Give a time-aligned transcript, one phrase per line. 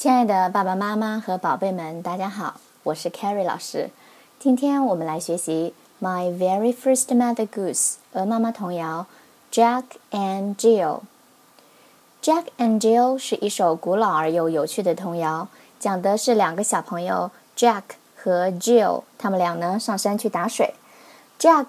[0.00, 3.90] 亲爱的爸爸妈妈和宝贝们，大家好，我是 Carrie 老师。
[4.38, 7.74] 今天我们来学习《My Very First Mother Goose》
[8.12, 9.04] 鹅妈妈童谣
[9.54, 11.00] 《Jack and Jill》。
[12.22, 17.82] Jack and Jill 是一首古老而又有趣的童谣，讲的是两个小朋友 Jack
[18.16, 20.72] 和 Jill，他们俩呢上山去打水。
[21.38, 21.66] Jack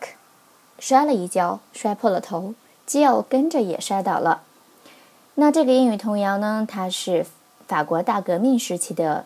[0.80, 2.54] 摔了一跤，摔破了头
[2.88, 4.44] ，Jill 跟着也摔倒了。
[5.36, 7.26] 那这个英语童谣呢，它是。
[7.72, 9.24] 法国大革命时期的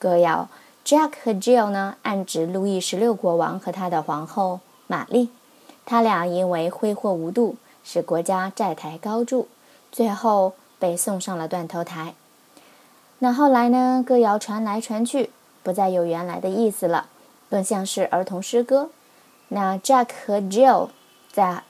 [0.00, 0.48] 歌谣
[0.84, 4.58] ，Jack 和 Jill 呢，暗指路易十六国王和他的皇后
[4.88, 5.28] 玛丽。
[5.86, 7.54] 他俩因为挥霍无度，
[7.84, 9.46] 使国家债台高筑，
[9.92, 12.14] 最后被送上了断头台。
[13.20, 15.30] 那后来呢，歌谣传来传去，
[15.62, 17.06] 不再有原来的意思了，
[17.48, 18.90] 更像是儿童诗歌。
[19.50, 20.88] 那 Jack 和 Jill
[21.30, 21.62] 在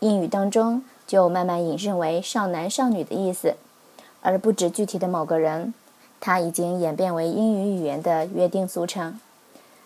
[0.00, 3.56] 英语当中就慢慢引申为少男少女的意思。
[4.21, 5.73] 而不指具体的某个人，
[6.19, 9.19] 它已经演变为英语语言的约定俗成。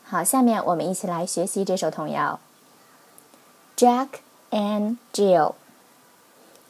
[0.04, 2.40] 好，下面我们一起来学习这首童谣。
[3.78, 4.08] Jack
[4.52, 5.54] and Jill.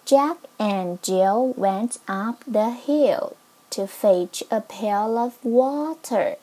[0.05, 3.33] Jack and Jill went up the hill
[3.69, 6.37] to fetch a pail of water.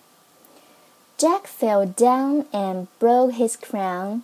[1.19, 4.23] Jack fell down and broke his crown,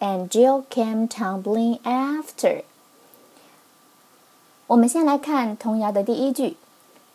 [0.00, 2.62] and Jill came tumbling after.
[4.68, 6.56] 我们先来看童谣的第一句：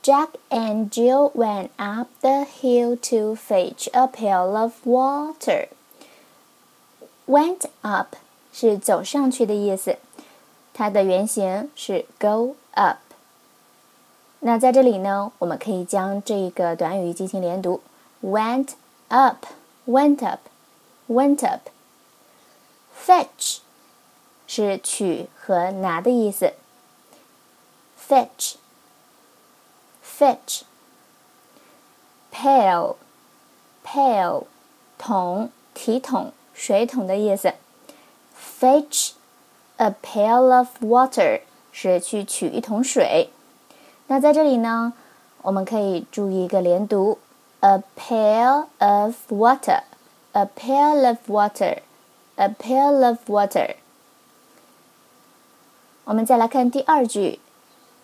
[0.04, 5.70] Jack and Jill went up the hill to fetch a pail of water.
[7.28, 8.16] Went up
[8.52, 9.98] 是走上去的意思，
[10.74, 12.98] 它的原型是 go up。
[14.42, 17.82] 那在这里呢，我们可以将这个短语进行连读：
[18.22, 18.74] went
[19.08, 19.46] up,
[19.88, 20.42] went up,
[21.08, 21.70] went up.
[22.96, 23.60] Fetch
[24.46, 26.54] 是取和拿的意思。
[28.10, 28.56] fetch,
[30.04, 30.64] fetch.
[32.32, 32.98] pail,
[33.82, 34.44] pail,
[34.98, 37.54] 桶，提桶，水桶的意思。
[38.60, 39.12] Fetch
[39.78, 43.30] a pail of water 是去取一桶水。
[44.08, 44.92] 那在这里呢，
[45.44, 47.20] 我们可以注意一个连读：
[47.62, 49.84] a pail of water,
[50.34, 51.80] a pail of water,
[52.36, 53.76] a pail of water。
[56.04, 57.40] 我们再来看第二句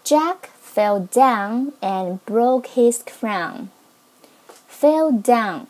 [0.07, 3.71] Jack fell down and broke his crown.
[4.71, 5.63] Fell down，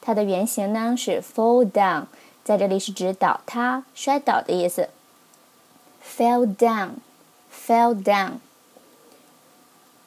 [0.00, 2.04] 它的原型呢是 fall down，
[2.44, 4.90] 在这里是指倒塌、摔倒的意思。
[6.04, 6.98] Fell down,
[7.52, 8.34] fell down.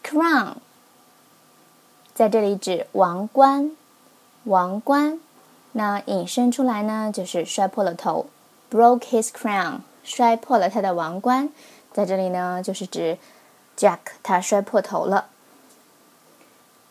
[0.02, 0.54] Crown，
[2.16, 3.72] 在这里指王冠，
[4.46, 5.20] 王冠。
[5.74, 8.28] 那引申出来呢，就是摔破了头。
[8.72, 11.50] Broke his crown，摔破了他的王冠，
[11.92, 13.18] 在这里呢，就是指。
[13.77, 15.29] Jack 他摔破头了，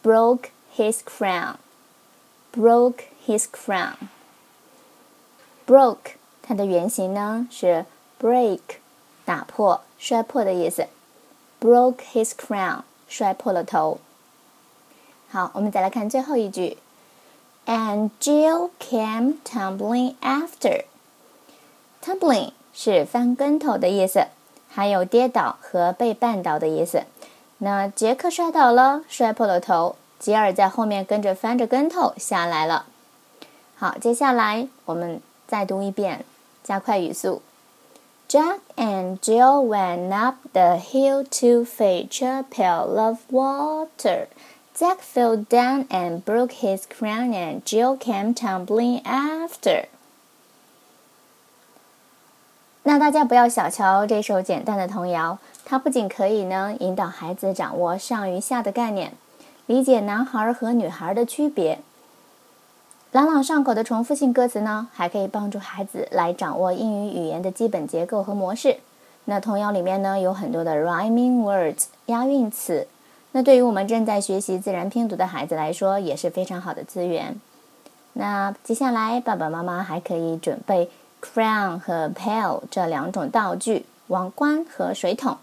[0.04, 7.86] broke his crown。broke his crown。broke 它的原型呢是
[8.20, 8.62] break，
[9.26, 10.88] 打破、摔破的意思。
[11.60, 14.00] broke his crown，摔破了头。
[15.30, 16.78] 好，我们再来看最后一句，
[17.66, 24.28] and Jill came tumbling after。tumbling 是翻跟头的意思。
[24.73, 27.05] 还有跌倒和被绊倒的意思。
[27.59, 32.87] 那杰克摔倒了，摔破了头，吉尔在后面跟着翻着跟头下来了。
[33.77, 36.25] 好，接下来我们再读一遍，
[36.65, 37.43] 加快语速。
[38.29, 44.29] Jack and Jill went up the hill to fetch a pail of water.
[44.75, 49.85] Jack fell down and broke his crown, and Jill came tumbling after.
[52.85, 59.13] 那大家不要小瞧这首简单的童谣，它不仅可以呢引导孩子掌握上与下的概念，
[59.67, 61.79] 理解男孩和女孩的区别。
[63.13, 68.79] 朗朗上口的重复性歌词呢，还可以帮助孩子来掌握英语语言的基本结构和模式。
[69.27, 72.89] 那童谣里面呢有很多的 rhyming words 押韵词，
[73.31, 77.41] 那对于我们正在学习自然拼读的孩子来说也是非常好的资源。
[78.15, 80.91] 那接下来爸爸妈妈还可以准备。
[81.23, 85.39] Crown 和 pail 这两种道具，王冠和水桶，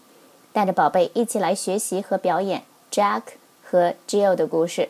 [0.51, 3.21] 带着宝贝一起来学习和表演 Jack
[3.63, 4.89] 和 Jill 的故事。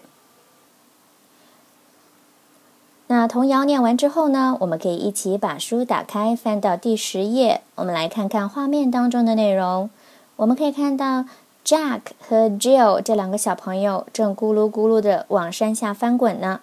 [3.08, 9.90] 那童谣念完之后呢，我们可以一起把书打开，翻到第十页，我们来看看画面当中的内容。
[10.36, 11.26] 我们可以看到
[11.66, 16.62] Jack 和 Jill 这两个小朋友正咕噜咕噜的往山下翻滚呢。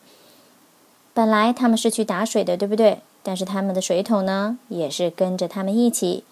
[1.16, 3.00] 本来他们是去打水的，对不对？
[3.22, 6.24] 但是他们的水桶呢，也是跟着他们一起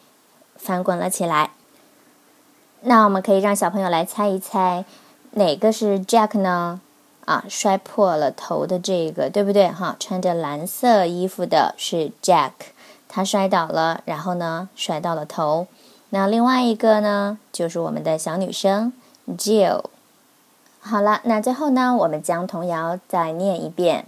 [0.57, 1.53] 翻滚了起来。
[2.83, 4.85] 那我们可以让小朋友来猜一猜，
[5.31, 6.83] 哪个是 Jack 呢？
[7.25, 9.69] 啊，摔破了头的这个，对不对？
[9.69, 12.53] 哈，穿着蓝色衣服的是 Jack，
[13.09, 15.67] 他摔倒了，然后呢，摔到了头。
[16.11, 18.93] 那另外一个呢，就是我们的小女生
[19.27, 19.85] Jill。
[20.81, 24.05] 好了，那最后呢，我们将童谣再念一遍。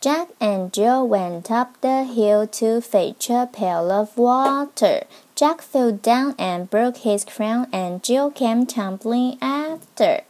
[0.00, 5.04] Jack and Jill went up the hill to fetch a pail of water.
[5.34, 10.22] Jack fell down and broke his crown, and Jill came tumbling after.